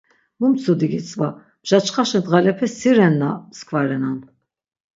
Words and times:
Mu 0.39 0.45
mtsudi 0.51 0.87
gitzva, 0.93 1.27
mjaçxaşi 1.65 2.19
dğalepe 2.25 2.67
si 2.77 2.91
rena 2.97 3.29
mskva 3.49 3.81
renan. 3.87 4.19